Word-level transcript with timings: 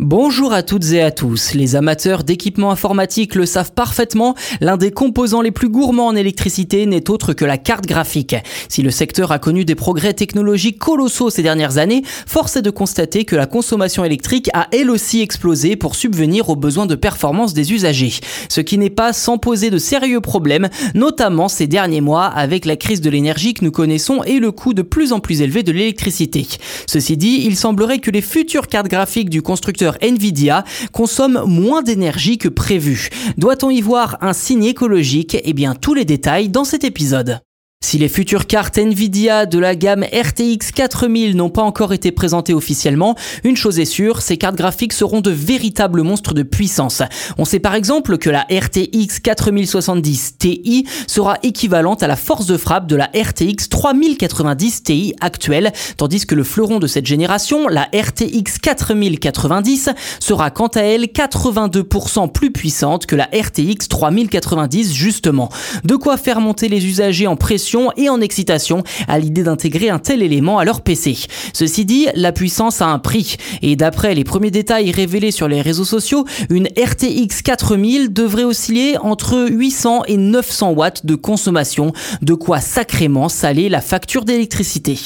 Bonjour 0.00 0.52
à 0.52 0.64
toutes 0.64 0.90
et 0.90 1.02
à 1.02 1.12
tous. 1.12 1.54
Les 1.54 1.76
amateurs 1.76 2.24
d'équipements 2.24 2.72
informatiques 2.72 3.36
le 3.36 3.46
savent 3.46 3.70
parfaitement, 3.70 4.34
l'un 4.60 4.76
des 4.76 4.90
composants 4.90 5.40
les 5.40 5.52
plus 5.52 5.68
gourmands 5.68 6.08
en 6.08 6.16
électricité 6.16 6.84
n'est 6.84 7.10
autre 7.10 7.32
que 7.32 7.44
la 7.44 7.58
carte 7.58 7.86
graphique. 7.86 8.34
Si 8.68 8.82
le 8.82 8.90
secteur 8.90 9.30
a 9.30 9.38
connu 9.38 9.64
des 9.64 9.76
progrès 9.76 10.12
technologiques 10.12 10.80
colossaux 10.80 11.30
ces 11.30 11.44
dernières 11.44 11.78
années, 11.78 12.02
force 12.26 12.56
est 12.56 12.62
de 12.62 12.70
constater 12.70 13.24
que 13.24 13.36
la 13.36 13.46
consommation 13.46 14.04
électrique 14.04 14.50
a 14.52 14.66
elle 14.72 14.90
aussi 14.90 15.20
explosé 15.20 15.76
pour 15.76 15.94
subvenir 15.94 16.48
aux 16.48 16.56
besoins 16.56 16.86
de 16.86 16.96
performance 16.96 17.54
des 17.54 17.72
usagers. 17.72 18.14
Ce 18.48 18.60
qui 18.60 18.78
n'est 18.78 18.90
pas 18.90 19.12
sans 19.12 19.38
poser 19.38 19.70
de 19.70 19.78
sérieux 19.78 20.20
problèmes, 20.20 20.70
notamment 20.96 21.46
ces 21.46 21.68
derniers 21.68 22.00
mois 22.00 22.24
avec 22.24 22.64
la 22.64 22.74
crise 22.74 23.00
de 23.00 23.10
l'énergie 23.10 23.54
que 23.54 23.64
nous 23.64 23.70
connaissons 23.70 24.24
et 24.24 24.40
le 24.40 24.50
coût 24.50 24.74
de 24.74 24.82
plus 24.82 25.12
en 25.12 25.20
plus 25.20 25.40
élevé 25.40 25.62
de 25.62 25.70
l'électricité. 25.70 26.48
Ceci 26.88 27.16
dit, 27.16 27.44
il 27.46 27.54
semblerait 27.54 28.00
que 28.00 28.10
les 28.10 28.22
futures 28.22 28.66
cartes 28.66 28.88
graphiques 28.88 29.30
du 29.30 29.40
constructeur 29.40 29.83
Nvidia 30.02 30.64
consomme 30.92 31.42
moins 31.46 31.82
d'énergie 31.82 32.38
que 32.38 32.48
prévu. 32.48 33.08
Doit-on 33.36 33.70
y 33.70 33.80
voir 33.80 34.18
un 34.20 34.32
signe 34.32 34.64
écologique? 34.64 35.36
Eh 35.42 35.52
bien, 35.52 35.74
tous 35.74 35.94
les 35.94 36.04
détails 36.04 36.48
dans 36.48 36.64
cet 36.64 36.84
épisode. 36.84 37.40
Si 37.84 37.98
les 37.98 38.08
futures 38.08 38.46
cartes 38.46 38.78
Nvidia 38.78 39.44
de 39.44 39.58
la 39.58 39.76
gamme 39.76 40.04
RTX 40.04 40.72
4000 40.74 41.36
n'ont 41.36 41.50
pas 41.50 41.62
encore 41.62 41.92
été 41.92 42.12
présentées 42.12 42.54
officiellement, 42.54 43.14
une 43.44 43.58
chose 43.58 43.78
est 43.78 43.84
sûre, 43.84 44.22
ces 44.22 44.38
cartes 44.38 44.56
graphiques 44.56 44.94
seront 44.94 45.20
de 45.20 45.30
véritables 45.30 46.00
monstres 46.00 46.32
de 46.32 46.42
puissance. 46.42 47.02
On 47.36 47.44
sait 47.44 47.58
par 47.58 47.74
exemple 47.74 48.16
que 48.16 48.30
la 48.30 48.46
RTX 48.50 49.20
4070 49.22 50.38
Ti 50.38 50.86
sera 51.06 51.36
équivalente 51.42 52.02
à 52.02 52.06
la 52.06 52.16
force 52.16 52.46
de 52.46 52.56
frappe 52.56 52.86
de 52.86 52.96
la 52.96 53.10
RTX 53.14 53.68
3090 53.68 54.82
Ti 54.82 55.14
actuelle, 55.20 55.70
tandis 55.98 56.24
que 56.24 56.34
le 56.34 56.42
fleuron 56.42 56.78
de 56.78 56.86
cette 56.86 57.06
génération, 57.06 57.68
la 57.68 57.90
RTX 57.94 58.60
4090, 58.62 59.90
sera 60.20 60.50
quant 60.50 60.68
à 60.68 60.80
elle 60.80 61.04
82% 61.04 62.32
plus 62.32 62.50
puissante 62.50 63.04
que 63.04 63.14
la 63.14 63.26
RTX 63.26 63.88
3090 63.90 64.94
justement. 64.94 65.50
De 65.84 65.96
quoi 65.96 66.16
faire 66.16 66.40
monter 66.40 66.68
les 66.68 66.86
usagers 66.86 67.26
en 67.26 67.36
pression 67.36 67.73
et 67.96 68.08
en 68.08 68.20
excitation 68.20 68.82
à 69.08 69.18
l'idée 69.18 69.42
d'intégrer 69.42 69.90
un 69.90 69.98
tel 69.98 70.22
élément 70.22 70.58
à 70.58 70.64
leur 70.64 70.82
PC. 70.82 71.16
Ceci 71.52 71.84
dit, 71.84 72.06
la 72.14 72.32
puissance 72.32 72.80
a 72.80 72.86
un 72.86 72.98
prix 72.98 73.36
et 73.62 73.76
d'après 73.76 74.14
les 74.14 74.24
premiers 74.24 74.50
détails 74.50 74.92
révélés 74.92 75.32
sur 75.32 75.48
les 75.48 75.60
réseaux 75.60 75.84
sociaux, 75.84 76.24
une 76.50 76.68
RTX 76.68 77.42
4000 77.42 78.12
devrait 78.12 78.44
osciller 78.44 78.96
entre 78.98 79.46
800 79.50 80.04
et 80.06 80.16
900 80.16 80.70
watts 80.70 81.06
de 81.06 81.14
consommation, 81.14 81.92
de 82.22 82.34
quoi 82.34 82.60
sacrément 82.60 83.28
saler 83.28 83.68
la 83.68 83.80
facture 83.80 84.24
d'électricité. 84.24 84.98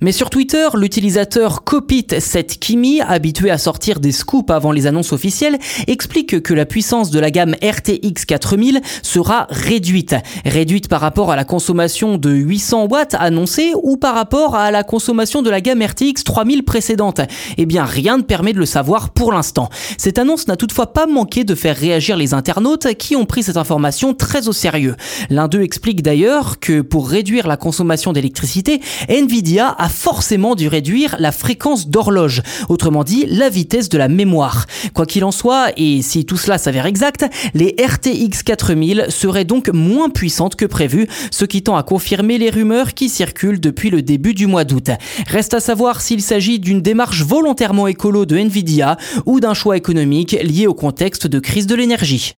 Mais 0.00 0.12
sur 0.12 0.30
Twitter, 0.30 0.68
l'utilisateur 0.74 1.64
Copit7Kimi, 1.66 3.02
habitué 3.04 3.50
à 3.50 3.58
sortir 3.58 3.98
des 3.98 4.12
scoops 4.12 4.48
avant 4.48 4.70
les 4.70 4.86
annonces 4.86 5.12
officielles, 5.12 5.58
explique 5.88 6.40
que 6.40 6.54
la 6.54 6.66
puissance 6.66 7.10
de 7.10 7.18
la 7.18 7.32
gamme 7.32 7.56
RTX 7.60 8.24
4000 8.24 8.80
sera 9.02 9.48
réduite. 9.50 10.14
Réduite 10.44 10.86
par 10.86 11.00
rapport 11.00 11.32
à 11.32 11.36
la 11.36 11.42
consommation 11.42 12.16
de 12.16 12.30
800 12.30 12.86
watts 12.86 13.16
annoncée 13.18 13.72
ou 13.82 13.96
par 13.96 14.14
rapport 14.14 14.54
à 14.54 14.70
la 14.70 14.84
consommation 14.84 15.42
de 15.42 15.50
la 15.50 15.60
gamme 15.60 15.82
RTX 15.82 16.22
3000 16.22 16.62
précédente. 16.62 17.20
Eh 17.56 17.66
bien, 17.66 17.84
rien 17.84 18.18
ne 18.18 18.22
permet 18.22 18.52
de 18.52 18.60
le 18.60 18.66
savoir 18.66 19.10
pour 19.10 19.32
l'instant. 19.32 19.68
Cette 19.96 20.20
annonce 20.20 20.46
n'a 20.46 20.54
toutefois 20.54 20.92
pas 20.92 21.08
manqué 21.08 21.42
de 21.42 21.56
faire 21.56 21.76
réagir 21.76 22.16
les 22.16 22.34
internautes 22.34 22.94
qui 22.94 23.16
ont 23.16 23.26
pris 23.26 23.42
cette 23.42 23.56
information 23.56 24.14
très 24.14 24.46
au 24.46 24.52
sérieux. 24.52 24.94
L'un 25.28 25.48
d'eux 25.48 25.62
explique 25.62 26.02
d'ailleurs 26.02 26.60
que 26.60 26.82
pour 26.82 27.08
réduire 27.10 27.48
la 27.48 27.56
consommation 27.56 28.12
d'électricité, 28.12 28.80
Nvidia 29.08 29.74
forcément 29.88 30.54
dû 30.54 30.68
réduire 30.68 31.16
la 31.18 31.32
fréquence 31.32 31.88
d'horloge, 31.88 32.42
autrement 32.68 33.04
dit 33.04 33.26
la 33.26 33.48
vitesse 33.48 33.88
de 33.88 33.98
la 33.98 34.08
mémoire. 34.08 34.66
Quoi 34.94 35.06
qu'il 35.06 35.24
en 35.24 35.30
soit, 35.30 35.68
et 35.76 36.02
si 36.02 36.24
tout 36.24 36.36
cela 36.36 36.58
s'avère 36.58 36.86
exact, 36.86 37.26
les 37.54 37.74
RTX 37.78 38.42
4000 38.44 39.06
seraient 39.08 39.44
donc 39.44 39.68
moins 39.68 40.10
puissantes 40.10 40.56
que 40.56 40.66
prévu, 40.66 41.08
ce 41.30 41.44
qui 41.44 41.62
tend 41.62 41.76
à 41.76 41.82
confirmer 41.82 42.38
les 42.38 42.50
rumeurs 42.50 42.94
qui 42.94 43.08
circulent 43.08 43.60
depuis 43.60 43.90
le 43.90 44.02
début 44.02 44.34
du 44.34 44.46
mois 44.46 44.64
d'août. 44.64 44.90
Reste 45.26 45.54
à 45.54 45.60
savoir 45.60 46.00
s'il 46.00 46.22
s'agit 46.22 46.58
d'une 46.58 46.82
démarche 46.82 47.22
volontairement 47.22 47.86
écolo 47.86 48.26
de 48.26 48.36
Nvidia 48.36 48.96
ou 49.26 49.40
d'un 49.40 49.54
choix 49.54 49.76
économique 49.76 50.36
lié 50.42 50.66
au 50.66 50.74
contexte 50.74 51.26
de 51.26 51.38
crise 51.38 51.66
de 51.66 51.74
l'énergie. 51.74 52.37